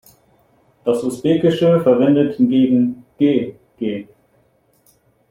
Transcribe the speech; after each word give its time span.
Das 0.83 1.03
Usbekische 1.03 1.79
verwendet 1.81 2.35
hingegen 2.37 3.05
Gʻ 3.19 3.53
gʻ. 3.79 4.07